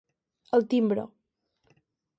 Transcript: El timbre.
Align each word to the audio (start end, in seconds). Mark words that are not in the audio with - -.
El 0.57 0.65
timbre. 0.71 1.05